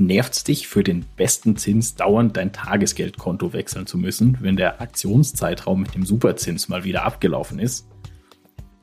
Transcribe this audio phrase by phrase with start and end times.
[0.00, 5.82] Nervt's dich für den besten Zins dauernd dein Tagesgeldkonto wechseln zu müssen, wenn der Aktionszeitraum
[5.82, 7.86] mit dem Superzins mal wieder abgelaufen ist?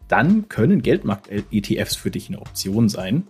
[0.07, 3.25] Dann können Geldmarkt-ETFs für dich eine Option sein.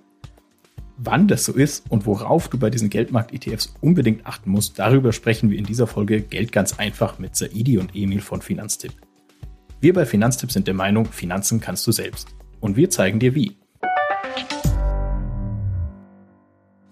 [0.98, 5.50] Wann das so ist und worauf du bei diesen Geldmarkt-ETFs unbedingt achten musst, darüber sprechen
[5.50, 8.92] wir in dieser Folge Geld ganz einfach mit Saidi und Emil von Finanztipp.
[9.80, 12.36] Wir bei Finanztipp sind der Meinung, Finanzen kannst du selbst.
[12.60, 13.56] Und wir zeigen dir wie.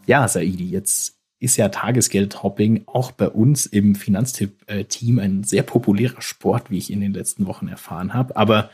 [0.06, 6.72] Ja, Saidi, jetzt ist ja Tagesgeldhopping auch bei uns im Finanztipp-Team ein sehr populärer Sport,
[6.72, 8.36] wie ich in den letzten Wochen erfahren habe.
[8.36, 8.70] Aber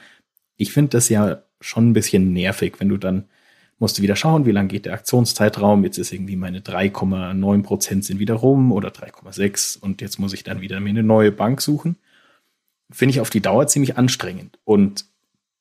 [0.57, 3.25] ich finde das ja schon ein bisschen nervig, wenn du dann
[3.79, 5.83] musst du wieder schauen, wie lang geht der Aktionszeitraum.
[5.83, 10.43] Jetzt ist irgendwie meine 3,9 Prozent sind wieder rum oder 3,6 und jetzt muss ich
[10.43, 11.95] dann wieder mir eine neue Bank suchen.
[12.91, 14.59] Finde ich auf die Dauer ziemlich anstrengend.
[14.65, 15.05] Und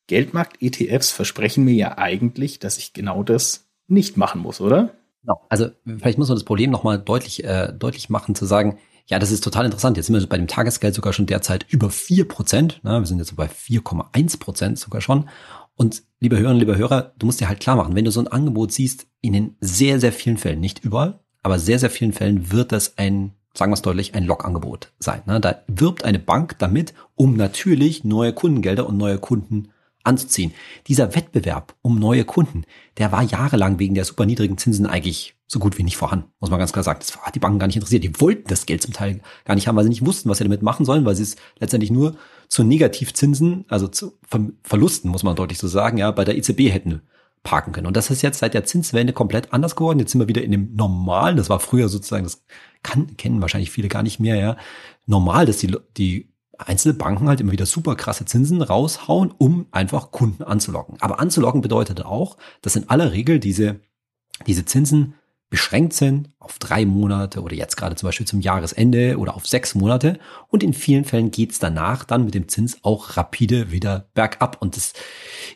[0.09, 4.93] Geldmarkt-ETFs versprechen mir ja eigentlich, dass ich genau das nicht machen muss, oder?
[5.23, 5.41] Genau.
[5.49, 9.33] Also vielleicht muss man das Problem nochmal deutlich, äh, deutlich machen, zu sagen, ja, das
[9.33, 9.97] ist total interessant.
[9.97, 12.81] Jetzt sind wir bei dem Tagesgeld sogar schon derzeit über vier Prozent.
[12.85, 13.01] Ne?
[13.01, 15.29] Wir sind jetzt so bei 4,1 Prozent sogar schon.
[15.75, 18.29] Und liebe Hörerinnen, liebe Hörer, du musst dir halt klar machen, wenn du so ein
[18.29, 22.53] Angebot siehst, in den sehr, sehr vielen Fällen, nicht überall, aber sehr, sehr vielen Fällen
[22.53, 25.23] wird das ein, sagen wir es deutlich, ein Lokangebot sein.
[25.27, 25.41] Ne?
[25.41, 29.71] Da wirbt eine Bank damit, um natürlich neue Kundengelder und neue Kunden
[30.03, 30.53] anzuziehen.
[30.87, 32.65] Dieser Wettbewerb um neue Kunden,
[32.99, 36.51] der war jahrelang wegen der super niedrigen Zinsen eigentlich so gut wie nicht vorhanden, muss
[36.51, 37.01] man ganz klar sagen.
[37.01, 38.05] Das hat die Banken gar nicht interessiert.
[38.05, 40.45] Die wollten das Geld zum Teil gar nicht haben, weil sie nicht wussten, was sie
[40.45, 42.17] damit machen sollen, weil sie es letztendlich nur
[42.49, 44.19] zu Negativzinsen, also zu
[44.63, 47.03] Verlusten, muss man deutlich so sagen, ja, bei der EZB hätten
[47.43, 47.87] parken können.
[47.87, 49.99] Und das ist jetzt seit der Zinswende komplett anders geworden.
[49.99, 51.37] Jetzt sind wir wieder in dem Normalen.
[51.37, 52.45] Das war früher sozusagen, das
[52.83, 54.57] kann, kennen wahrscheinlich viele gar nicht mehr, ja.
[55.07, 56.29] Normal, dass die, die
[56.67, 60.97] einzelne Banken halt immer wieder super krasse Zinsen raushauen, um einfach Kunden anzulocken.
[61.01, 63.81] Aber anzulocken bedeutet auch, dass in aller Regel diese,
[64.47, 65.15] diese Zinsen
[65.51, 69.75] beschränkt sind auf drei Monate oder jetzt gerade zum Beispiel zum Jahresende oder auf sechs
[69.75, 70.19] Monate.
[70.49, 74.63] Und in vielen Fällen geht's danach dann mit dem Zins auch rapide wieder bergab.
[74.63, 74.93] Und das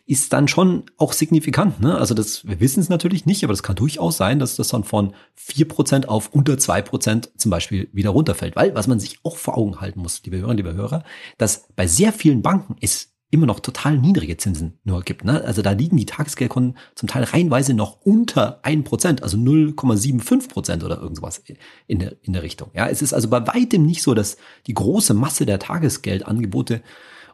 [0.04, 1.80] ist dann schon auch signifikant.
[1.80, 1.96] Ne?
[1.96, 4.82] Also das, wir wissen es natürlich nicht, aber das kann durchaus sein, dass das dann
[4.82, 8.56] von vier Prozent auf unter zwei Prozent zum Beispiel wieder runterfällt.
[8.56, 11.04] Weil, was man sich auch vor Augen halten muss, liebe Hörerinnen, liebe Hörer,
[11.38, 15.24] dass bei sehr vielen Banken ist immer noch total niedrige Zinsen nur gibt.
[15.24, 15.42] Ne?
[15.44, 21.42] Also da liegen die Tagesgeldkonten zum Teil reihenweise noch unter 1%, also 0,75% oder irgendwas
[21.86, 22.70] in der, in der Richtung.
[22.74, 24.36] Ja, es ist also bei weitem nicht so, dass
[24.66, 26.82] die große Masse der Tagesgeldangebote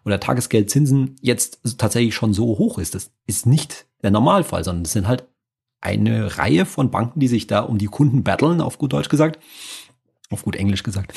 [0.05, 2.95] oder Tagesgeldzinsen jetzt tatsächlich schon so hoch ist.
[2.95, 5.27] Das ist nicht der Normalfall, sondern es sind halt
[5.81, 9.39] eine Reihe von Banken, die sich da um die Kunden battlen, auf gut Deutsch gesagt,
[10.31, 11.13] auf gut Englisch gesagt,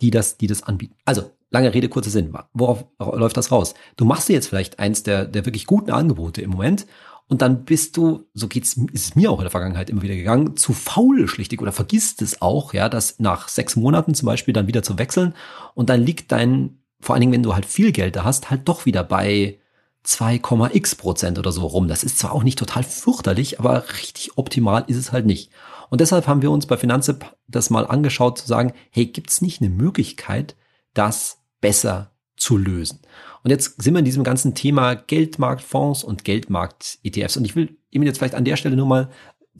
[0.00, 0.94] die das, die das anbieten.
[1.04, 2.32] Also lange Rede, kurzer Sinn.
[2.52, 3.74] Worauf läuft das raus?
[3.96, 6.86] Du machst dir jetzt vielleicht eins der, der wirklich guten Angebote im Moment
[7.28, 10.14] und dann bist du, so geht's, ist es mir auch in der Vergangenheit immer wieder
[10.14, 14.54] gegangen, zu faul schlichtig oder vergisst es auch, ja, das nach sechs Monaten zum Beispiel
[14.54, 15.34] dann wieder zu wechseln
[15.74, 18.68] und dann liegt dein, vor allen Dingen, wenn du halt viel Geld da hast, halt
[18.68, 19.58] doch wieder bei
[20.06, 21.88] 2,x Prozent oder so rum.
[21.88, 25.50] Das ist zwar auch nicht total fürchterlich, aber richtig optimal ist es halt nicht.
[25.90, 29.60] Und deshalb haben wir uns bei Finanzip das mal angeschaut, zu sagen, hey, gibt's nicht
[29.60, 30.56] eine Möglichkeit,
[30.94, 33.00] das besser zu lösen.
[33.42, 37.36] Und jetzt sind wir in diesem ganzen Thema Geldmarktfonds und Geldmarkt-ETFs.
[37.36, 39.10] Und ich will Ihnen jetzt vielleicht an der Stelle nur mal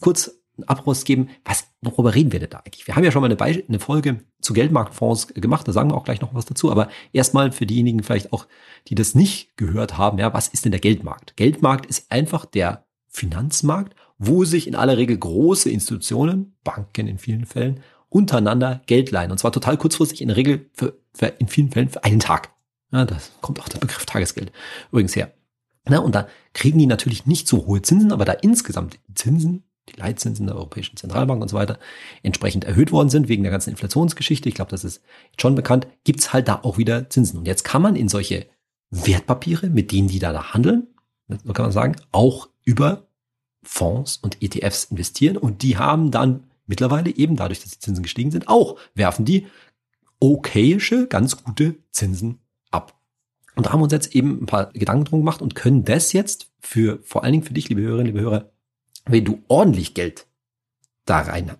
[0.00, 2.86] kurz einen Abriss geben, was, worüber reden wir denn da eigentlich?
[2.86, 5.96] Wir haben ja schon mal eine, Be eine Folge zu Geldmarktfonds gemacht, da sagen wir
[5.96, 8.46] auch gleich noch was dazu, aber erstmal für diejenigen vielleicht auch,
[8.88, 11.36] die das nicht gehört haben, ja, was ist denn der Geldmarkt?
[11.36, 17.44] Geldmarkt ist einfach der Finanzmarkt, wo sich in aller Regel große Institutionen, Banken in vielen
[17.44, 19.30] Fällen, untereinander Geld leihen.
[19.30, 22.50] Und zwar total kurzfristig, in der Regel für, für in vielen Fällen für einen Tag.
[22.92, 24.52] Ja, das kommt auch der Begriff Tagesgeld
[24.90, 25.32] übrigens her.
[25.88, 29.98] Na, und da kriegen die natürlich nicht so hohe Zinsen, aber da insgesamt Zinsen, die
[29.98, 31.78] Leitzinsen der Europäischen Zentralbank und so weiter,
[32.22, 35.02] entsprechend erhöht worden sind wegen der ganzen Inflationsgeschichte, ich glaube, das ist
[35.40, 37.38] schon bekannt, gibt's halt da auch wieder Zinsen.
[37.38, 38.46] Und jetzt kann man in solche
[38.90, 40.88] Wertpapiere, mit denen die da handeln,
[41.28, 43.06] so kann man sagen, auch über
[43.62, 48.30] Fonds und ETFs investieren und die haben dann mittlerweile eben dadurch, dass die Zinsen gestiegen
[48.30, 49.46] sind, auch werfen die
[50.20, 52.40] okayische, ganz gute Zinsen
[52.70, 52.98] ab.
[53.54, 56.12] Und da haben wir uns jetzt eben ein paar Gedanken drum gemacht und können das
[56.12, 58.52] jetzt für, vor allen Dingen für dich, liebe Hörerinnen, liebe Hörer,
[59.06, 60.26] wenn du ordentlich Geld
[61.04, 61.52] da rein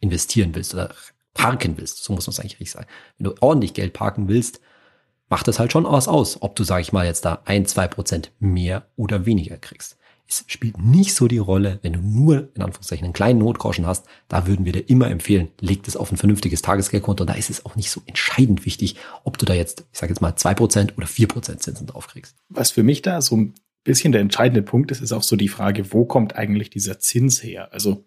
[0.00, 0.94] investieren willst oder
[1.34, 2.86] parken willst, so muss man es eigentlich richtig sagen.
[3.16, 4.60] Wenn du ordentlich Geld parken willst,
[5.28, 7.86] macht das halt schon was aus, ob du, sag ich mal, jetzt da ein, zwei
[7.86, 9.96] Prozent mehr oder weniger kriegst.
[10.30, 14.04] Es spielt nicht so die Rolle, wenn du nur in Anführungszeichen einen kleinen Notgroschen hast.
[14.28, 17.22] Da würden wir dir immer empfehlen, leg das auf ein vernünftiges Tagesgeldkonto.
[17.22, 20.12] Und da ist es auch nicht so entscheidend wichtig, ob du da jetzt, ich sage
[20.12, 22.36] jetzt mal, zwei Prozent oder vier Prozent Zinsen drauf kriegst.
[22.50, 23.38] Was für mich da so
[23.88, 27.42] bisschen der entscheidende Punkt ist, ist auch so die Frage, wo kommt eigentlich dieser Zins
[27.42, 27.72] her?
[27.72, 28.04] Also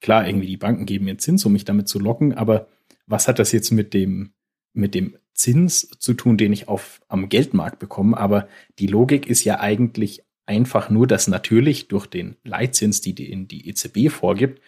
[0.00, 2.68] klar, irgendwie die Banken geben mir Zins, um mich damit zu locken, aber
[3.06, 4.32] was hat das jetzt mit dem,
[4.72, 8.16] mit dem Zins zu tun, den ich auf, am Geldmarkt bekomme?
[8.16, 8.48] Aber
[8.78, 13.68] die Logik ist ja eigentlich einfach nur, dass natürlich durch den Leitzins, die die, die
[13.68, 14.62] EZB vorgibt,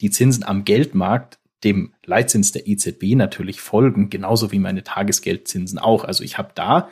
[0.00, 6.04] die Zinsen am Geldmarkt dem Leitzins der EZB natürlich folgen, genauso wie meine Tagesgeldzinsen auch.
[6.04, 6.88] Also ich habe da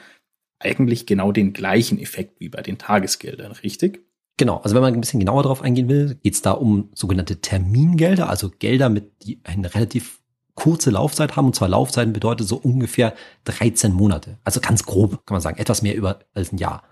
[0.61, 4.05] eigentlich genau den gleichen Effekt wie bei den Tagesgeldern, richtig?
[4.37, 7.41] Genau, also wenn man ein bisschen genauer darauf eingehen will, geht es da um sogenannte
[7.41, 10.21] Termingelder, also Gelder, mit die eine relativ
[10.55, 11.47] kurze Laufzeit haben.
[11.47, 13.15] Und zwar Laufzeiten bedeutet so ungefähr
[13.45, 14.39] 13 Monate.
[14.45, 16.85] Also ganz grob kann man sagen, etwas mehr über als ein Jahr.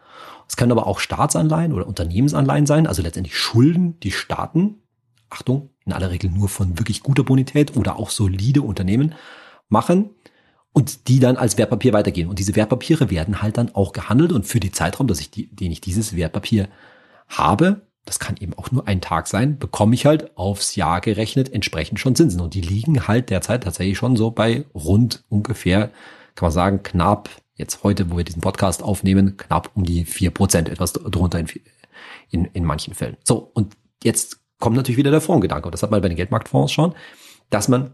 [0.49, 4.82] Es können aber auch Staatsanleihen oder Unternehmensanleihen sein, also letztendlich Schulden, die Staaten,
[5.31, 9.15] Achtung, in aller Regel nur von wirklich guter Bonität oder auch solide Unternehmen
[9.69, 10.11] machen
[10.73, 12.29] und die dann als Wertpapier weitergehen.
[12.29, 15.47] Und diese Wertpapiere werden halt dann auch gehandelt und für die Zeitraum, dass ich die,
[15.55, 16.69] den ich dieses Wertpapier
[17.29, 21.53] habe, das kann eben auch nur ein Tag sein, bekomme ich halt aufs Jahr gerechnet
[21.53, 22.41] entsprechend schon Zinsen.
[22.41, 25.91] Und die liegen halt derzeit tatsächlich schon so bei rund ungefähr,
[26.35, 30.31] kann man sagen, knapp, jetzt heute, wo wir diesen Podcast aufnehmen, knapp um die vier
[30.31, 31.49] Prozent, etwas drunter in,
[32.31, 33.19] in, in manchen Fällen.
[33.25, 35.67] So, und jetzt kommt natürlich wieder der Fondsgedanke.
[35.67, 36.94] Und das hat man bei den Geldmarktfonds schon,
[37.50, 37.93] dass man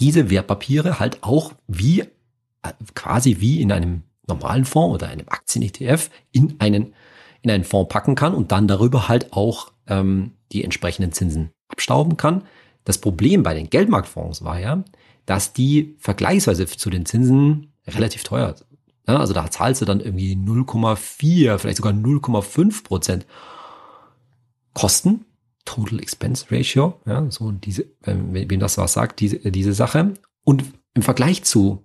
[0.00, 2.04] diese Wertpapiere halt auch wie,
[2.94, 6.94] quasi wie in einem normalen Fonds oder einem Aktien-ETF in einen
[7.42, 12.16] in einen Fonds packen kann und dann darüber halt auch ähm, die entsprechenden Zinsen abstauben
[12.16, 12.42] kann.
[12.84, 14.82] Das Problem bei den Geldmarktfonds war ja,
[15.26, 18.68] dass die vergleichsweise zu den Zinsen relativ teuer sind.
[19.06, 23.26] Ja, also da zahlst du dann irgendwie 0,4, vielleicht sogar 0,5 Prozent
[24.74, 25.24] Kosten,
[25.68, 30.14] Total Expense Ratio, ja, so diese, wem das was sagt, diese, diese Sache.
[30.44, 31.84] Und im Vergleich zu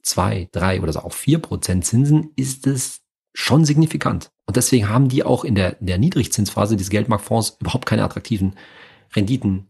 [0.00, 3.02] zwei, drei oder so auch vier Prozent Zinsen ist es
[3.34, 4.30] schon signifikant.
[4.46, 8.54] Und deswegen haben die auch in der, in der Niedrigzinsphase des Geldmarktfonds überhaupt keine attraktiven
[9.14, 9.66] Renditen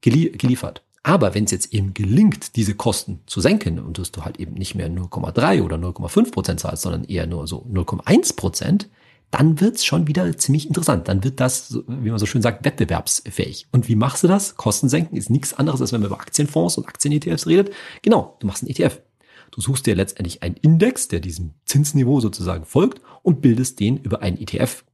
[0.00, 0.84] gelie geliefert.
[1.02, 4.54] Aber wenn es jetzt eben gelingt, diese Kosten zu senken und dass du halt eben
[4.54, 8.88] nicht mehr 0,3 oder 0,5 Prozent zahlst, sondern eher nur so 0,1 Prozent,
[9.30, 11.08] dann wird's schon wieder ziemlich interessant.
[11.08, 13.66] Dann wird das, wie man so schön sagt, wettbewerbsfähig.
[13.72, 14.56] Und wie machst du das?
[14.56, 17.72] Kosten senken ist nichts anderes, als wenn man über Aktienfonds und Aktien-ETFs redet.
[18.02, 19.02] Genau, du machst einen ETF.
[19.50, 24.22] Du suchst dir letztendlich einen Index, der diesem Zinsniveau sozusagen folgt und bildest den über
[24.22, 24.84] einen ETF.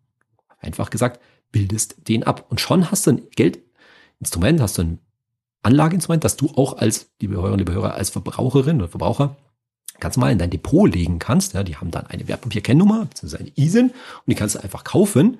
[0.58, 1.20] Einfach gesagt,
[1.52, 2.46] bildest den ab.
[2.48, 4.98] Und schon hast du ein Geldinstrument, hast du ein
[5.62, 9.36] Anlageinstrument, das du auch als, liebe Hörer und liebe Hörer, als Verbraucherin oder Verbraucher
[10.04, 11.54] ganz mal in dein Depot legen kannst.
[11.54, 13.94] Ja, die haben dann eine Wertpapierkennnummer, beziehungsweise eine ISIN und
[14.26, 15.38] die kannst du einfach kaufen.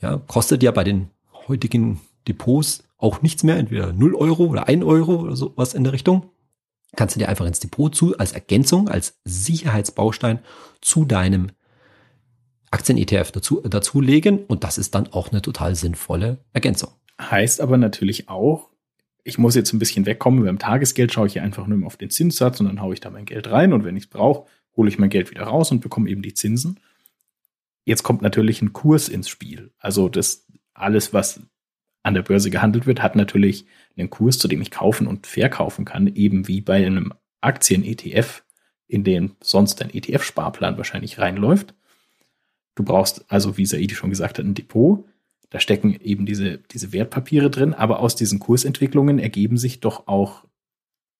[0.00, 1.10] Ja, kostet ja bei den
[1.46, 5.84] heutigen Depots auch nichts mehr, entweder 0 Euro oder 1 Euro oder so was in
[5.84, 6.30] der Richtung
[6.96, 10.40] kannst du dir einfach ins Depot zu, als Ergänzung, als Sicherheitsbaustein
[10.80, 11.50] zu deinem
[12.70, 14.44] Aktien-ETF dazu, dazulegen.
[14.44, 16.90] Und das ist dann auch eine total sinnvolle Ergänzung.
[17.20, 18.68] Heißt aber natürlich auch,
[19.24, 20.44] ich muss jetzt ein bisschen wegkommen.
[20.44, 23.10] Beim Tagesgeld schaue ich hier einfach nur auf den Zinssatz und dann haue ich da
[23.10, 23.72] mein Geld rein.
[23.72, 26.34] Und wenn ich es brauche, hole ich mein Geld wieder raus und bekomme eben die
[26.34, 26.80] Zinsen.
[27.84, 29.72] Jetzt kommt natürlich ein Kurs ins Spiel.
[29.78, 31.40] Also das alles, was
[32.02, 33.66] an der Börse gehandelt wird, hat natürlich
[33.96, 38.44] einen Kurs, zu dem ich kaufen und verkaufen kann, eben wie bei einem Aktien-ETF,
[38.88, 41.74] in den sonst ein ETF-Sparplan wahrscheinlich reinläuft.
[42.74, 45.04] Du brauchst also, wie Saidi schon gesagt hat, ein Depot.
[45.52, 50.46] Da stecken eben diese, diese Wertpapiere drin, aber aus diesen Kursentwicklungen ergeben sich doch auch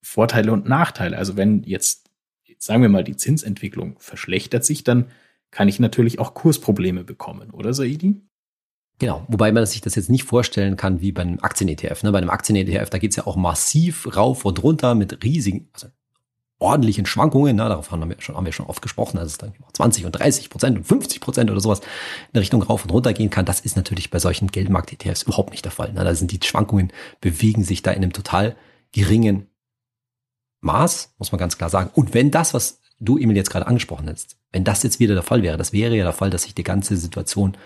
[0.02, 1.18] Vorteile und Nachteile.
[1.18, 2.10] Also wenn jetzt,
[2.56, 5.10] sagen wir mal, die Zinsentwicklung verschlechtert sich, dann
[5.50, 8.22] kann ich natürlich auch Kursprobleme bekommen, oder Saidi?
[8.98, 12.02] Genau, wobei man sich das jetzt nicht vorstellen kann wie bei einem Aktien-ETF.
[12.02, 12.10] Ne?
[12.12, 15.88] Bei einem Aktien-ETF, da geht's ja auch massiv rauf und runter mit riesigen, also
[16.62, 17.56] ordentlichen Schwankungen.
[17.56, 17.68] Ne?
[17.68, 20.50] Darauf haben wir, schon, haben wir schon oft gesprochen, dass es dann 20 und 30
[20.50, 21.80] Prozent und 50 Prozent oder sowas
[22.32, 23.44] in Richtung rauf und runter gehen kann.
[23.44, 25.92] Das ist natürlich bei solchen Geldmarkt-ETFs überhaupt nicht der Fall.
[25.92, 26.04] Ne?
[26.04, 28.56] Da sind die Schwankungen, bewegen sich da in einem total
[28.92, 29.48] geringen
[30.60, 31.90] Maß, muss man ganz klar sagen.
[31.94, 35.22] Und wenn das, was du Emil jetzt gerade angesprochen hast, wenn das jetzt wieder der
[35.22, 37.56] Fall wäre, das wäre ja der Fall, dass sich die ganze Situation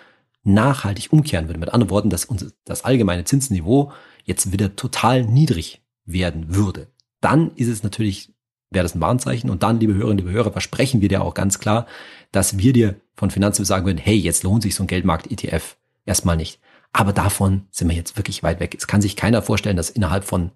[0.45, 1.61] nachhaltig umkehren würde.
[1.61, 3.93] Mit anderen Worten, dass uns das allgemeine Zinsniveau
[4.25, 6.88] jetzt wieder total niedrig werden würde.
[7.21, 8.33] Dann ist es natürlich,
[8.70, 9.50] wäre das ein Warnzeichen.
[9.50, 11.87] Und dann, liebe Hörerinnen, liebe Hörer, versprechen wir dir auch ganz klar,
[12.32, 16.37] dass wir dir von Finanzen sagen würden, hey, jetzt lohnt sich so ein Geldmarkt-ETF erstmal
[16.37, 16.61] nicht.
[16.92, 18.75] Aber davon sind wir jetzt wirklich weit weg.
[18.76, 20.50] Es kann sich keiner vorstellen, dass innerhalb von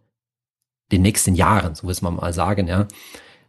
[0.92, 2.88] den nächsten Jahren, so will man mal sagen, ja,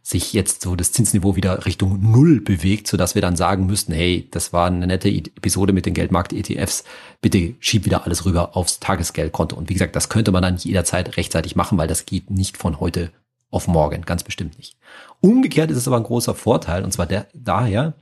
[0.02, 3.92] sich jetzt so das Zinsniveau wieder Richtung Null bewegt, so dass wir dann sagen müssten,
[3.92, 6.84] hey, das war eine nette Episode mit den Geldmarkt-ETFs,
[7.20, 9.54] bitte schieb wieder alles rüber aufs Tagesgeldkonto.
[9.56, 12.80] Und wie gesagt, das könnte man dann jederzeit rechtzeitig machen, weil das geht nicht von
[12.80, 13.12] heute
[13.52, 14.76] auf morgen, ganz bestimmt nicht.
[15.20, 17.94] Umgekehrt ist es aber ein großer Vorteil, und zwar der, daher,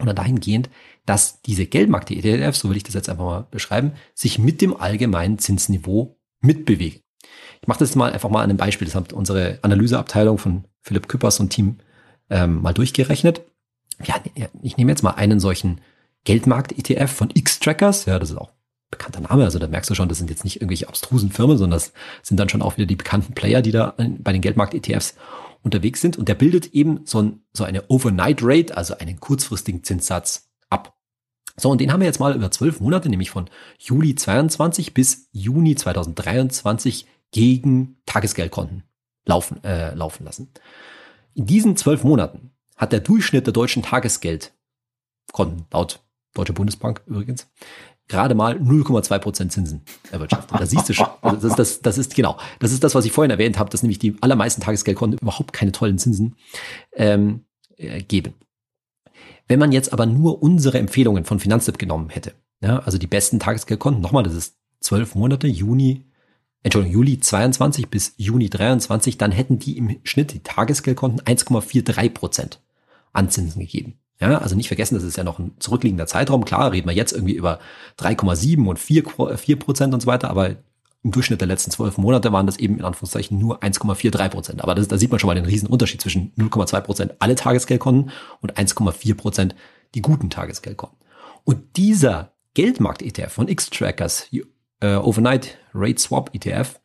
[0.00, 0.68] oder dahingehend,
[1.04, 5.38] dass diese Geldmarkt-ETFs, so will ich das jetzt einfach mal beschreiben, sich mit dem allgemeinen
[5.38, 7.00] Zinsniveau mitbewegen.
[7.60, 8.86] Ich mache das mal einfach mal an einem Beispiel.
[8.86, 11.78] Das hat unsere Analyseabteilung von Philipp Küppers und Team
[12.28, 13.42] ähm, mal durchgerechnet.
[14.04, 14.16] Ja,
[14.62, 15.80] ich nehme jetzt mal einen solchen
[16.24, 18.04] Geldmarkt-ETF von X-Trackers.
[18.04, 18.52] Ja, das ist auch
[18.90, 19.44] bekannter Name.
[19.44, 22.38] Also da merkst du schon, das sind jetzt nicht irgendwelche abstrusen Firmen, sondern das sind
[22.38, 25.14] dann schon auch wieder die bekannten Player, die da bei den Geldmarkt-ETFs
[25.62, 26.16] unterwegs sind.
[26.16, 30.96] Und der bildet eben so, ein, so eine Overnight Rate, also einen kurzfristigen Zinssatz ab.
[31.56, 35.28] So, und den haben wir jetzt mal über zwölf Monate, nämlich von Juli 22 bis
[35.32, 38.84] Juni 2023 gegen Tagesgeldkonten
[39.24, 40.50] laufen, äh, laufen lassen.
[41.34, 46.00] In diesen zwölf Monaten hat der Durchschnitt der deutschen Tagesgeldkonten, laut
[46.34, 47.48] Deutsche Bundesbank übrigens,
[48.08, 50.58] gerade mal 0,2 Prozent Zinsen erwirtschaftet.
[50.58, 53.12] Da siehst du schon, also das, das, das ist genau, das ist das, was ich
[53.12, 56.36] vorhin erwähnt habe, dass nämlich die allermeisten Tagesgeldkonten überhaupt keine tollen Zinsen
[56.92, 57.44] ähm,
[57.76, 58.34] äh, geben.
[59.48, 63.38] Wenn man jetzt aber nur unsere Empfehlungen von Finanztipp genommen hätte, ja, also die besten
[63.38, 66.04] Tagesgeldkonten, nochmal, das ist zwölf Monate, Juni,
[66.62, 72.60] Entschuldigung, Juli 22 bis Juni 23, dann hätten die im Schnitt die Tagesgeldkonten 1,43 Prozent
[73.12, 73.98] an Zinsen gegeben.
[74.18, 76.44] Ja, also nicht vergessen, das ist ja noch ein zurückliegender Zeitraum.
[76.44, 77.58] Klar, reden wir jetzt irgendwie über
[77.98, 79.04] 3,7 und 4,
[79.36, 80.56] 4 Prozent und so weiter, aber
[81.02, 84.62] im Durchschnitt der letzten zwölf Monate waren das eben in Anführungszeichen nur 1,43 Prozent.
[84.62, 88.10] Aber das, da sieht man schon mal den riesen Unterschied zwischen 0,2 Prozent alle Tagesgeldkonten
[88.40, 89.54] und 1,4 Prozent
[89.94, 90.98] die guten Tagesgeldkonten.
[91.44, 94.28] Und dieser Geldmarkt-ETF von X-Trackers,
[94.80, 96.80] äh, Overnight Rate Swap ETF,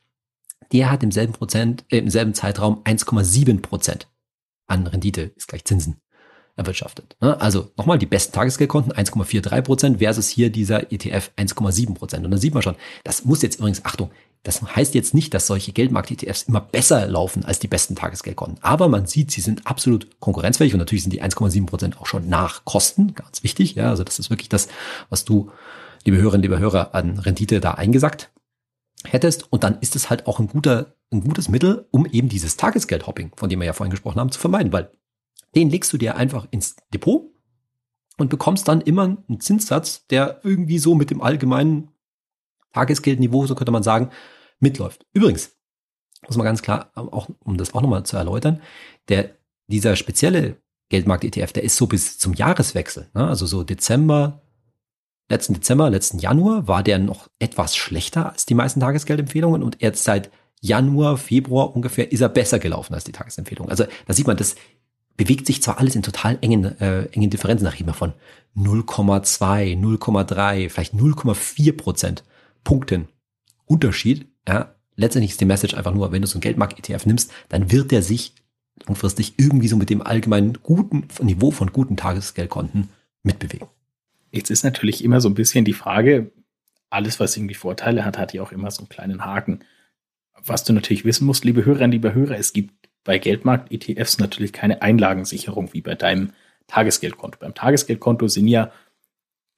[0.71, 4.07] der hat im selben Prozent, äh, im selben Zeitraum 1,7 Prozent
[4.67, 6.01] an Rendite, ist gleich Zinsen
[6.55, 7.15] erwirtschaftet.
[7.21, 7.39] Ne?
[7.39, 12.25] Also nochmal die besten Tagesgeldkonten 1,43 Prozent versus hier dieser ETF 1,7 Prozent.
[12.25, 14.11] Und da sieht man schon, das muss jetzt übrigens, Achtung,
[14.43, 18.57] das heißt jetzt nicht, dass solche Geldmarkt-ETFs immer besser laufen als die besten Tagesgeldkonten.
[18.63, 22.27] Aber man sieht, sie sind absolut konkurrenzfähig und natürlich sind die 1,7 Prozent auch schon
[22.27, 23.75] nach Kosten, ganz wichtig.
[23.75, 24.67] Ja, also das ist wirklich das,
[25.09, 25.51] was du,
[26.05, 28.31] liebe Hörerinnen, liebe Hörer, an Rendite da eingesackt
[29.05, 29.51] hättest.
[29.51, 33.31] Und dann ist es halt auch ein guter, ein gutes Mittel, um eben dieses Tagesgeldhopping,
[33.35, 34.89] von dem wir ja vorhin gesprochen haben, zu vermeiden, weil
[35.55, 37.31] den legst du dir einfach ins Depot
[38.17, 41.89] und bekommst dann immer einen Zinssatz, der irgendwie so mit dem allgemeinen
[42.73, 44.11] Tagesgeldniveau, so könnte man sagen,
[44.59, 45.05] mitläuft.
[45.13, 45.51] Übrigens,
[46.27, 48.61] muss man ganz klar, auch, um das auch nochmal zu erläutern,
[49.09, 49.35] der,
[49.67, 53.27] dieser spezielle Geldmarkt-ETF, der ist so bis zum Jahreswechsel, ne?
[53.27, 54.41] also so Dezember,
[55.29, 60.03] letzten Dezember, letzten Januar war der noch etwas schlechter als die meisten Tagesgeldempfehlungen und jetzt
[60.03, 60.29] seit
[60.59, 63.69] Januar, Februar ungefähr ist er besser gelaufen als die Tagesempfehlung.
[63.69, 64.55] Also da sieht man, das
[65.17, 68.13] bewegt sich zwar alles in total engen, äh, engen Differenzen, nach immer von
[68.55, 72.23] 0,2, 0,3, vielleicht 0,4 Prozent
[72.63, 73.07] Punkten
[73.65, 74.27] Unterschied.
[74.47, 77.91] Ja, letztendlich ist die Message einfach nur, wenn du so einen Geldmarkt-ETF nimmst, dann wird
[77.91, 78.33] der sich
[78.85, 82.89] langfristig irgendwie so mit dem allgemeinen guten Niveau von guten Tagesgeldkonten
[83.23, 83.67] mitbewegen.
[84.31, 86.31] Jetzt ist natürlich immer so ein bisschen die Frage,
[86.89, 89.59] alles, was irgendwie Vorteile hat, hat ja auch immer so einen kleinen Haken.
[90.43, 94.81] Was du natürlich wissen musst, liebe Hörerinnen, liebe Hörer, es gibt bei Geldmarkt-ETFs natürlich keine
[94.81, 96.31] Einlagensicherung wie bei deinem
[96.67, 97.39] Tagesgeldkonto.
[97.39, 98.71] Beim Tagesgeldkonto sind ja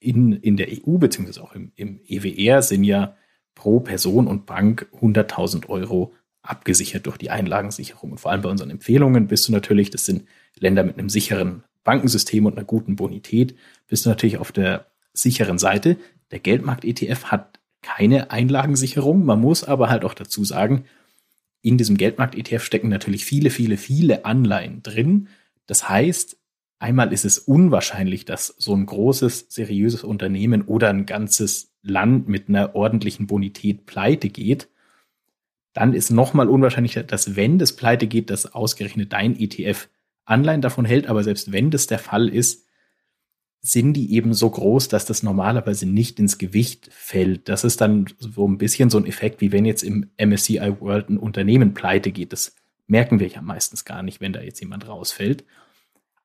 [0.00, 3.16] in, in der EU beziehungsweise auch im, im EWR sind ja
[3.54, 8.12] pro Person und Bank 100.000 Euro abgesichert durch die Einlagensicherung.
[8.12, 10.26] Und vor allem bei unseren Empfehlungen bist du natürlich, das sind
[10.58, 15.58] Länder mit einem sicheren Bankensystem und einer guten Bonität, bist du natürlich auf der sicheren
[15.58, 15.96] Seite.
[16.30, 19.24] Der Geldmarkt-ETF hat keine Einlagensicherung.
[19.24, 20.84] Man muss aber halt auch dazu sagen,
[21.64, 25.28] in diesem Geldmarkt-ETF stecken natürlich viele, viele, viele Anleihen drin.
[25.66, 26.36] Das heißt,
[26.78, 32.50] einmal ist es unwahrscheinlich, dass so ein großes, seriöses Unternehmen oder ein ganzes Land mit
[32.50, 34.68] einer ordentlichen Bonität pleite geht.
[35.72, 39.88] Dann ist nochmal unwahrscheinlicher, dass wenn das pleite geht, dass ausgerechnet dein ETF
[40.26, 41.06] Anleihen davon hält.
[41.06, 42.66] Aber selbst wenn das der Fall ist,
[43.66, 47.48] sind die eben so groß, dass das normalerweise nicht ins Gewicht fällt.
[47.48, 51.08] Das ist dann so ein bisschen so ein Effekt, wie wenn jetzt im MSCI World
[51.08, 52.34] ein Unternehmen pleite geht.
[52.34, 52.54] Das
[52.88, 55.46] merken wir ja meistens gar nicht, wenn da jetzt jemand rausfällt.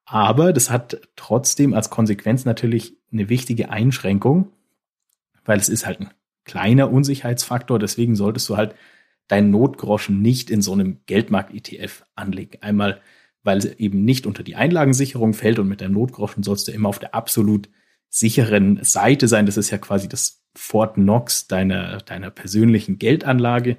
[0.03, 4.51] Aber das hat trotzdem als Konsequenz natürlich eine wichtige Einschränkung,
[5.45, 6.09] weil es ist halt ein
[6.43, 7.79] kleiner Unsicherheitsfaktor.
[7.79, 8.75] Deswegen solltest du halt
[9.29, 12.61] deinen Notgroschen nicht in so einem Geldmarkt-ETF anlegen.
[12.61, 12.99] Einmal
[13.43, 16.89] weil es eben nicht unter die Einlagensicherung fällt und mit deinem Notgroschen sollst du immer
[16.89, 17.69] auf der absolut
[18.09, 19.45] sicheren Seite sein.
[19.45, 23.77] Das ist ja quasi das Fort Knox deiner, deiner persönlichen Geldanlage.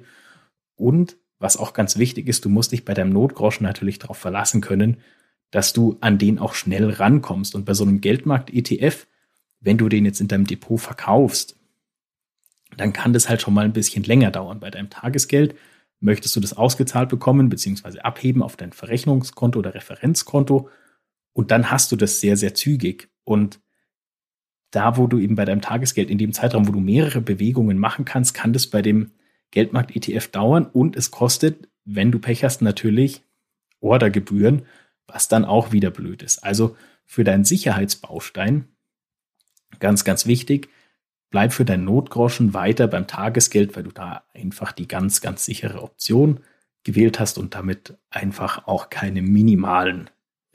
[0.75, 4.61] Und was auch ganz wichtig ist, du musst dich bei deinem Notgroschen natürlich darauf verlassen
[4.61, 4.97] können,
[5.51, 7.55] dass du an den auch schnell rankommst.
[7.55, 9.05] Und bei so einem Geldmarkt-ETF,
[9.59, 11.57] wenn du den jetzt in deinem Depot verkaufst,
[12.77, 14.61] dann kann das halt schon mal ein bisschen länger dauern.
[14.61, 15.55] Bei deinem Tagesgeld
[16.01, 20.69] möchtest du das ausgezahlt bekommen beziehungsweise abheben auf dein Verrechnungskonto oder Referenzkonto
[21.33, 23.09] und dann hast du das sehr, sehr zügig.
[23.23, 23.61] Und
[24.71, 28.05] da, wo du eben bei deinem Tagesgeld in dem Zeitraum, wo du mehrere Bewegungen machen
[28.05, 29.11] kannst, kann das bei dem
[29.51, 33.23] Geldmarkt-ETF dauern und es kostet, wenn du Pech hast, natürlich
[33.79, 34.65] Ordergebühren,
[35.07, 36.39] was dann auch wieder blöd ist.
[36.39, 38.69] Also für deinen Sicherheitsbaustein,
[39.79, 40.69] ganz, ganz wichtig,
[41.31, 45.81] bleib für deinen Notgroschen weiter beim Tagesgeld, weil du da einfach die ganz, ganz sichere
[45.81, 46.41] Option
[46.83, 50.09] gewählt hast und damit einfach auch keine minimalen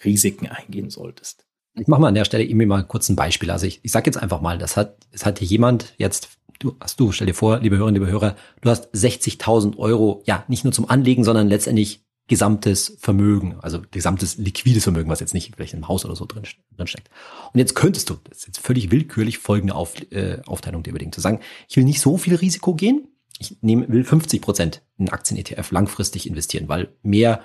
[0.05, 1.47] Risiken eingehen solltest.
[1.75, 3.51] Ich mache mal an der Stelle irgendwie mal kurz ein Beispiel.
[3.51, 7.01] Also ich, ich sage jetzt einfach mal, das hat, es hat jemand jetzt, du hast
[7.01, 10.73] du, stell dir vor, liebe Hörerinnen, liebe Hörer, du hast 60.000 Euro, ja, nicht nur
[10.73, 15.87] zum Anlegen, sondern letztendlich gesamtes Vermögen, also gesamtes liquides Vermögen, was jetzt nicht vielleicht im
[15.87, 17.09] Haus oder so drin, steckt.
[17.53, 21.13] Und jetzt könntest du, das ist jetzt völlig willkürlich, folgende Auf, äh, Aufteilung dir überlegen,
[21.13, 25.09] zu sagen, ich will nicht so viel Risiko gehen, ich nehme, will 50 Prozent in
[25.09, 27.43] Aktien-ETF langfristig investieren, weil mehr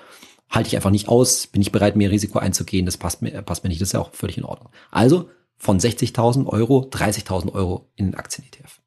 [0.50, 3.62] halte ich einfach nicht aus, bin ich bereit, mehr Risiko einzugehen, das passt mir, passt
[3.62, 4.70] mir nicht, das ist ja auch völlig in Ordnung.
[4.90, 8.81] Also von 60.000 Euro 30.000 Euro in den Aktien-ETF.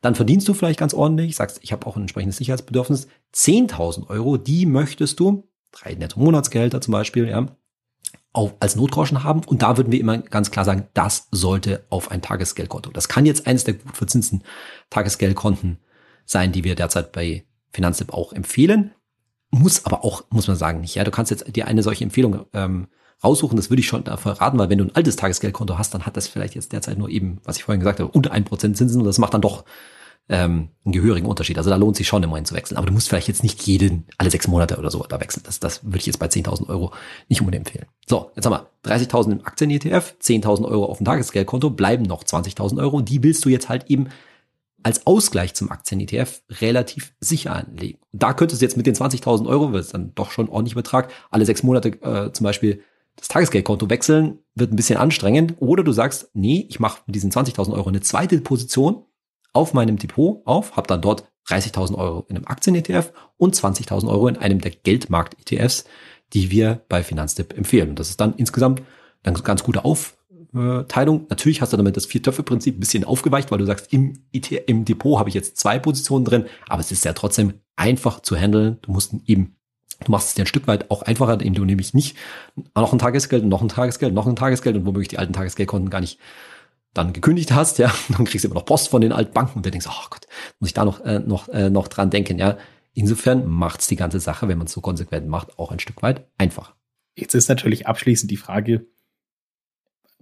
[0.00, 4.36] Dann verdienst du vielleicht ganz ordentlich, sagst, ich habe auch ein entsprechendes Sicherheitsbedürfnis, 10.000 Euro,
[4.36, 7.46] die möchtest du, drei Netto-Monatsgehälter zum Beispiel, ja,
[8.32, 9.42] auf, als Notgroschen haben.
[9.44, 12.90] Und da würden wir immer ganz klar sagen, das sollte auf ein Tagesgeldkonto.
[12.90, 14.42] Das kann jetzt eines der gut verzinsten
[14.90, 15.78] Tagesgeldkonten
[16.26, 18.92] sein, die wir derzeit bei Finanztipp auch empfehlen.
[19.50, 20.94] Muss aber auch, muss man sagen, nicht.
[20.96, 22.88] Ja, du kannst jetzt dir eine solche Empfehlung ähm,
[23.22, 26.06] raussuchen, das würde ich schon da verraten, weil wenn du ein altes Tagesgeldkonto hast, dann
[26.06, 28.76] hat das vielleicht jetzt derzeit nur eben, was ich vorhin gesagt habe, unter ein Prozent
[28.76, 29.64] Zinsen und das macht dann doch
[30.28, 31.56] ähm, einen gehörigen Unterschied.
[31.56, 32.76] Also da lohnt sich schon im Moment zu wechseln.
[32.76, 35.42] Aber du musst vielleicht jetzt nicht jeden, alle sechs Monate oder so da wechseln.
[35.46, 36.92] Das, das würde ich jetzt bei 10.000 Euro
[37.28, 37.86] nicht unbedingt empfehlen.
[38.08, 42.78] So, jetzt haben wir 30.000 im Aktien-ETF, 10.000 Euro auf dem Tagesgeldkonto, bleiben noch 20.000
[42.80, 44.08] Euro und die willst du jetzt halt eben
[44.82, 47.98] als Ausgleich zum Aktien-ETF relativ sicher anlegen.
[48.12, 50.74] Und da könntest du jetzt mit den 20.000 Euro, weil es dann doch schon ordentlich
[50.74, 52.82] Betrag, alle sechs Monate äh, zum Beispiel
[53.16, 55.54] das Tagesgeldkonto wechseln, wird ein bisschen anstrengend.
[55.58, 59.04] Oder du sagst, nee, ich mache mit diesen 20.000 Euro eine zweite Position
[59.52, 64.28] auf meinem Depot auf, habe dann dort 30.000 Euro in einem Aktien-ETF und 20.000 Euro
[64.28, 65.84] in einem der Geldmarkt-ETFs,
[66.32, 67.90] die wir bei Finanztipp empfehlen.
[67.90, 68.82] Und das ist dann insgesamt
[69.22, 70.16] eine ganz gute Auf
[70.88, 71.26] Teilung.
[71.28, 75.18] Natürlich hast du damit das Vier-Töpfe-Prinzip ein bisschen aufgeweicht, weil du sagst, im, im Depot
[75.18, 78.78] habe ich jetzt zwei Positionen drin, aber es ist ja trotzdem einfach zu handeln.
[78.82, 79.55] Du musst eben,
[80.04, 82.16] du machst es dir ein Stück weit auch einfacher, indem du nämlich nicht
[82.74, 86.00] noch ein Tagesgeld, noch ein Tagesgeld, noch ein Tagesgeld und womöglich die alten Tagesgeldkonten gar
[86.00, 86.18] nicht
[86.94, 89.66] dann gekündigt hast, ja, dann kriegst du immer noch Post von den alten Banken und
[89.66, 90.26] dann denkst, oh Gott,
[90.60, 92.58] muss ich da noch, äh, noch, äh, noch dran denken, ja.
[92.94, 96.26] Insofern macht's die ganze Sache, wenn man es so konsequent macht, auch ein Stück weit
[96.38, 96.74] einfach.
[97.14, 98.86] Jetzt ist natürlich abschließend die Frage,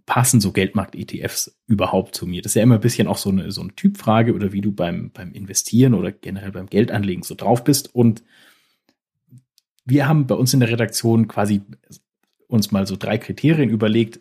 [0.06, 2.42] passen so Geldmarkt-ETFs überhaupt zu mir?
[2.42, 4.72] Das ist ja immer ein bisschen auch so eine, so eine Typfrage oder wie du
[4.72, 7.94] beim, beim Investieren oder generell beim Geldanlegen so drauf bist.
[7.94, 8.22] Und
[9.84, 11.62] wir haben bei uns in der Redaktion quasi
[12.48, 14.20] uns mal so drei Kriterien überlegt,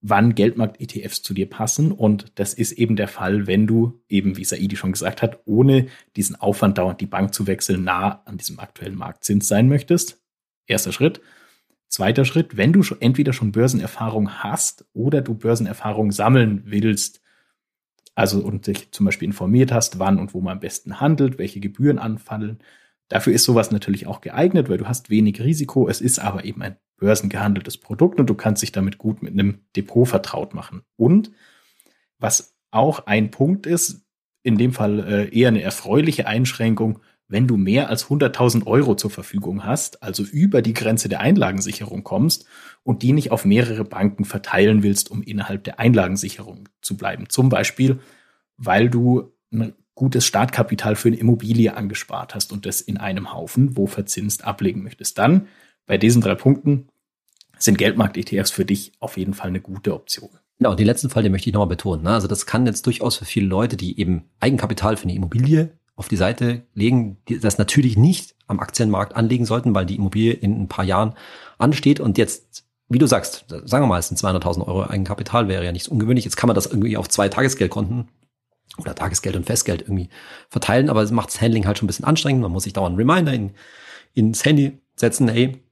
[0.00, 1.92] wann Geldmarkt-ETFs zu dir passen.
[1.92, 5.86] Und das ist eben der Fall, wenn du eben, wie Saidi schon gesagt hat, ohne
[6.16, 10.22] diesen Aufwand dauernd die Bank zu wechseln, nah an diesem aktuellen Marktzins sein möchtest.
[10.66, 11.20] Erster Schritt.
[11.88, 17.22] Zweiter Schritt, wenn du schon, entweder schon Börsenerfahrung hast oder du Börsenerfahrung sammeln willst,
[18.14, 21.60] also und dich zum Beispiel informiert hast, wann und wo man am besten handelt, welche
[21.60, 22.58] Gebühren anfallen.
[23.08, 25.88] Dafür ist sowas natürlich auch geeignet, weil du hast wenig Risiko.
[25.88, 29.60] Es ist aber eben ein börsengehandeltes Produkt und du kannst dich damit gut mit einem
[29.76, 30.82] Depot vertraut machen.
[30.96, 31.30] Und
[32.18, 34.04] was auch ein Punkt ist,
[34.42, 39.10] in dem Fall äh, eher eine erfreuliche Einschränkung, wenn du mehr als 100.000 Euro zur
[39.10, 42.46] Verfügung hast, also über die Grenze der Einlagensicherung kommst
[42.82, 47.28] und die nicht auf mehrere Banken verteilen willst, um innerhalb der Einlagensicherung zu bleiben.
[47.28, 48.00] Zum Beispiel,
[48.56, 53.76] weil du ein gutes Startkapital für eine Immobilie angespart hast und das in einem Haufen,
[53.76, 55.18] wo verzinst ablegen möchtest.
[55.18, 55.48] Dann
[55.86, 56.86] bei diesen drei Punkten
[57.58, 60.30] sind Geldmarkt-ETFs für dich auf jeden Fall eine gute Option.
[60.58, 62.04] Genau, den letzten Fall, den möchte ich nochmal betonen.
[62.04, 62.10] Ne?
[62.10, 66.06] Also das kann jetzt durchaus für viele Leute, die eben Eigenkapital für eine Immobilie auf
[66.06, 70.62] die Seite legen, die das natürlich nicht am Aktienmarkt anlegen sollten, weil die Immobilie in
[70.62, 71.14] ein paar Jahren
[71.58, 75.62] ansteht und jetzt wie du sagst, sagen wir mal, es sind 200.000 Euro Eigenkapital, wäre
[75.62, 76.24] ja nichts ungewöhnlich.
[76.24, 78.08] Jetzt kann man das irgendwie auf zwei Tagesgeldkonten
[78.76, 80.08] oder Tagesgeld und Festgeld irgendwie
[80.48, 82.42] verteilen, aber es macht das Handling halt schon ein bisschen anstrengend.
[82.42, 83.52] Man muss sich dauernd Reminder in,
[84.14, 85.62] ins Handy setzen, hey,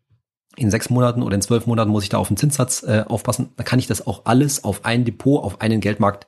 [0.56, 3.50] in sechs Monaten oder in zwölf Monaten muss ich da auf den Zinssatz äh, aufpassen.
[3.56, 6.26] Dann kann ich das auch alles auf ein Depot, auf einen Geldmarkt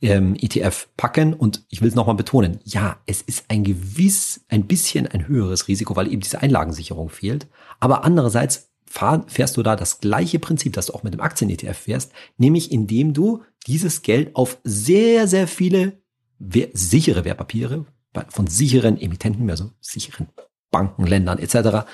[0.00, 1.34] ähm, ETF packen.
[1.34, 5.66] Und ich will es nochmal betonen, ja, es ist ein gewiss, ein bisschen ein höheres
[5.68, 7.48] Risiko, weil eben diese Einlagensicherung fehlt.
[7.80, 11.76] Aber andererseits fahr, fährst du da das gleiche Prinzip, das du auch mit dem Aktien-ETF
[11.76, 16.03] fährst, nämlich indem du dieses Geld auf sehr, sehr viele
[16.38, 17.86] sichere Wertpapiere
[18.28, 20.28] von sicheren Emittenten, also sicheren
[20.70, 21.86] Banken, Ländern etc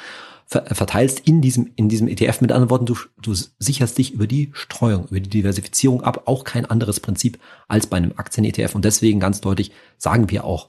[0.50, 2.40] verteilst in diesem, in diesem ETF.
[2.40, 6.22] Mit anderen Worten, du, du sicherst dich über die Streuung, über die Diversifizierung ab.
[6.26, 8.74] Auch kein anderes Prinzip als bei einem Aktien-ETF.
[8.74, 10.68] Und deswegen ganz deutlich sagen wir auch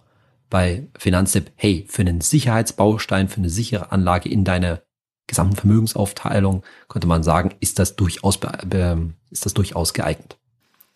[0.52, 4.84] bei Finanztipp, hey, für einen Sicherheitsbaustein, für eine sichere Anlage in deine
[5.26, 8.40] gesamten Vermögensaufteilung, könnte man sagen, ist das durchaus,
[9.32, 10.38] ist das durchaus geeignet.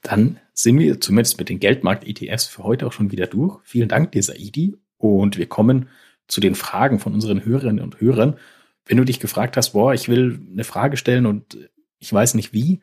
[0.05, 3.59] Dann sind wir zumindest mit den Geldmarkt-ETFs für heute auch schon wieder durch.
[3.63, 4.75] Vielen Dank dir, Saidi.
[4.97, 5.89] Und wir kommen
[6.27, 8.37] zu den Fragen von unseren Hörerinnen und Hörern.
[8.85, 11.57] Wenn du dich gefragt hast, boah, ich will eine Frage stellen und
[11.97, 12.81] ich weiß nicht wie,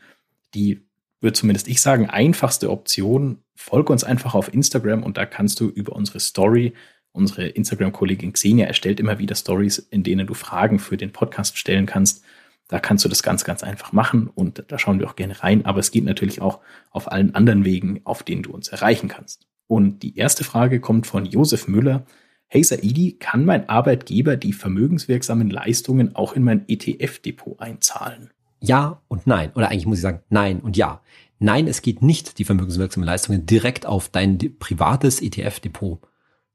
[0.54, 0.80] die
[1.20, 5.68] würde zumindest ich sagen, einfachste Option, folge uns einfach auf Instagram und da kannst du
[5.68, 6.72] über unsere Story,
[7.12, 11.86] unsere Instagram-Kollegin Xenia erstellt immer wieder Stories, in denen du Fragen für den Podcast stellen
[11.86, 12.24] kannst.
[12.72, 15.66] Da kannst du das ganz, ganz einfach machen und da schauen wir auch gerne rein.
[15.66, 19.46] Aber es geht natürlich auch auf allen anderen Wegen, auf denen du uns erreichen kannst.
[19.66, 22.06] Und die erste Frage kommt von Josef Müller.
[22.46, 28.30] Hey Saidi, kann mein Arbeitgeber die vermögenswirksamen Leistungen auch in mein ETF-Depot einzahlen?
[28.58, 29.52] Ja und nein.
[29.54, 31.02] Oder eigentlich muss ich sagen, nein und ja.
[31.40, 36.00] Nein, es geht nicht, die vermögenswirksamen Leistungen direkt auf dein privates ETF-Depot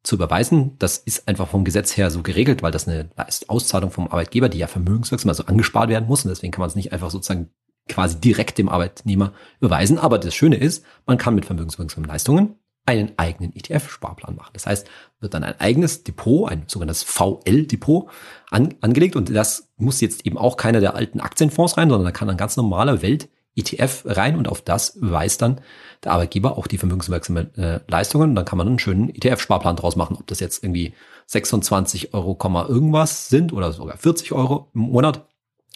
[0.04, 0.76] zu überweisen.
[0.80, 3.10] Das ist einfach vom Gesetz her so geregelt, weil das eine
[3.48, 6.24] Auszahlung vom Arbeitgeber, die ja vermögenswirksam, also angespart werden muss.
[6.26, 7.50] Und deswegen kann man es nicht einfach sozusagen
[7.88, 9.98] quasi direkt dem Arbeitnehmer überweisen.
[9.98, 12.56] Aber das Schöne ist, man kann mit vermögenswirksamen Leistungen
[12.86, 14.52] einen eigenen ETF-Sparplan machen.
[14.54, 14.88] Das heißt,
[15.20, 18.10] wird dann ein eigenes Depot, ein sogenanntes VL-Depot
[18.50, 22.12] an, angelegt und das muss jetzt eben auch keiner der alten Aktienfonds rein, sondern da
[22.12, 25.62] kann ein ganz normaler Welt ETF rein und auf das überweist dann
[26.04, 28.30] der Arbeitgeber auch die vermögenswirksamen äh, Leistungen.
[28.30, 30.94] Und dann kann man einen schönen ETF-Sparplan draus machen, ob das jetzt irgendwie
[31.26, 35.28] 26 Euro, irgendwas sind oder sogar 40 Euro im Monat.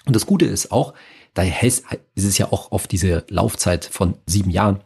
[0.06, 0.94] Und das Gute ist auch,
[1.34, 4.84] da ist es ja auch auf diese Laufzeit von sieben Jahren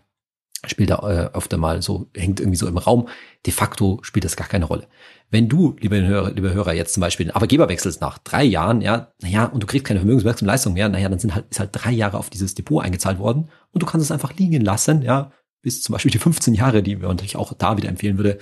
[0.69, 3.07] spielt da äh, öfter mal so, hängt irgendwie so im Raum.
[3.45, 4.87] De facto spielt das gar keine Rolle.
[5.31, 8.81] Wenn du, liebe Hörer, liebe Hörer, jetzt zum Beispiel den Arbeitgeber wechselst nach drei Jahren,
[8.81, 11.71] ja, naja, und du kriegst keine vermögenswirksame Leistung mehr, naja, dann sind halt, ist halt
[11.73, 15.31] drei Jahre auf dieses Depot eingezahlt worden und du kannst es einfach liegen lassen, ja,
[15.61, 18.37] bis zum Beispiel die 15 Jahre, die wir natürlich auch da wieder empfehlen würde,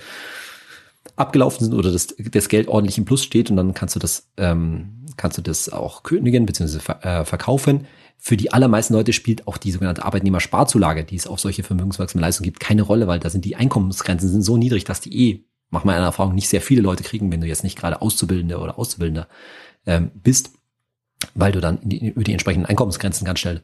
[1.16, 4.28] abgelaufen sind oder das, das Geld ordentlich im Plus steht und dann kannst du das,
[4.36, 6.78] ähm, kannst du das auch kündigen bzw.
[7.02, 7.86] Äh, verkaufen.
[8.18, 12.44] Für die allermeisten Leute spielt auch die sogenannte Arbeitnehmersparzulage, die es auf solche vermögenswirksamen Leistungen
[12.44, 15.84] gibt, keine Rolle, weil da sind die Einkommensgrenzen sind so niedrig, dass die eh, mach
[15.84, 18.78] mal eine Erfahrung, nicht sehr viele Leute kriegen, wenn du jetzt nicht gerade Auszubildende oder
[18.78, 19.28] Auszubildender
[19.86, 20.52] ähm, bist,
[21.34, 23.62] weil du dann die, über die entsprechenden Einkommensgrenzen ganz schnell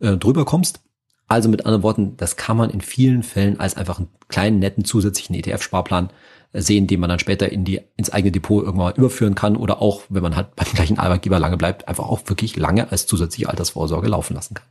[0.00, 0.80] äh, drüber kommst.
[1.26, 4.84] Also mit anderen Worten, das kann man in vielen Fällen als einfach einen kleinen, netten
[4.84, 6.08] zusätzlichen ETF-Sparplan
[6.52, 10.02] sehen, den man dann später in die, ins eigene Depot irgendwann überführen kann oder auch,
[10.08, 14.08] wenn man halt beim gleichen Arbeitgeber lange bleibt, einfach auch wirklich lange als zusätzliche Altersvorsorge
[14.08, 14.66] laufen lassen kann.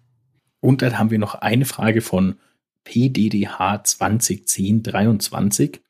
[0.59, 2.35] Und dann haben wir noch eine Frage von
[2.83, 5.81] PDDH 201023.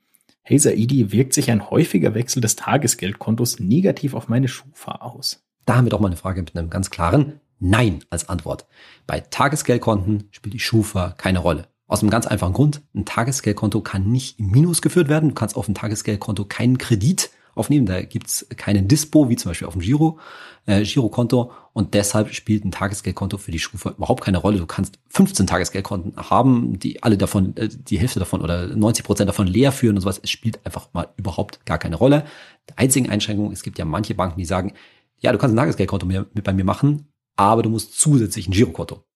[0.42, 5.44] Hey Saidi, wirkt sich ein häufiger Wechsel des Tagesgeldkontos negativ auf meine Schufa aus?
[5.66, 8.66] Da haben wir doch mal eine Frage mit einem ganz klaren Nein als Antwort.
[9.08, 11.68] Bei Tagesgeldkonten spielt die Schufa keine Rolle.
[11.88, 12.82] Aus einem ganz einfachen Grund.
[12.94, 15.30] Ein Tagesgeldkonto kann nicht im Minus geführt werden.
[15.30, 17.86] Du kannst auf ein Tagesgeldkonto keinen Kredit aufnehmen.
[17.86, 20.20] Da gibt's keinen Dispo, wie zum Beispiel auf dem Giro,
[20.66, 21.52] äh, Girokonto.
[21.72, 24.58] Und deshalb spielt ein Tagesgeldkonto für die Schufa überhaupt keine Rolle.
[24.58, 29.30] Du kannst 15 Tagesgeldkonten haben, die alle davon, äh, die Hälfte davon oder 90 Prozent
[29.30, 30.20] davon leer führen und sowas.
[30.22, 32.26] Es spielt einfach mal überhaupt gar keine Rolle.
[32.70, 34.74] Die einzige Einschränkung, es gibt ja manche Banken, die sagen,
[35.20, 39.07] ja, du kannst ein Tagesgeldkonto mit, bei mir machen, aber du musst zusätzlich ein Girokonto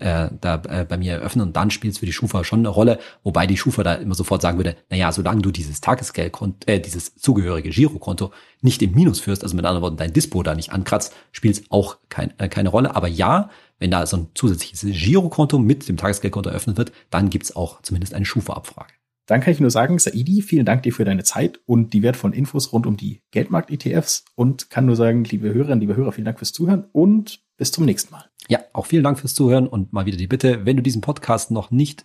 [0.00, 2.68] äh, da äh, bei mir eröffnen und dann spielt es für die Schufa schon eine
[2.68, 6.80] Rolle, wobei die Schufa da immer sofort sagen würde, naja, solange du dieses Tagesgeldkonto, äh,
[6.80, 10.72] dieses zugehörige Girokonto nicht im Minus führst, also mit anderen Worten dein Dispo da nicht
[10.72, 12.96] ankratzt, spielt es auch kein, äh, keine Rolle.
[12.96, 17.54] Aber ja, wenn da so ein zusätzliches Girokonto mit dem Tagesgeldkonto eröffnet wird, dann gibt's
[17.54, 18.92] auch zumindest eine Schufa-Abfrage.
[19.26, 22.34] Dann kann ich nur sagen, Saidi, vielen Dank dir für deine Zeit und die wertvollen
[22.34, 26.38] Infos rund um die Geldmarkt-ETFs und kann nur sagen, liebe Hörerinnen, liebe Hörer, vielen Dank
[26.38, 28.27] fürs Zuhören und bis zum nächsten Mal.
[28.48, 31.50] Ja, auch vielen Dank fürs Zuhören und mal wieder die Bitte, wenn du diesen Podcast
[31.50, 32.04] noch nicht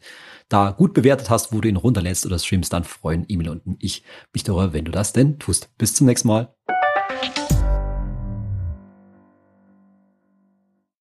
[0.50, 4.04] da gut bewertet hast, wo du ihn runterlädst oder streamst, dann freuen Emil und ich
[4.34, 5.70] mich darüber, wenn du das denn tust.
[5.78, 6.54] Bis zum nächsten Mal.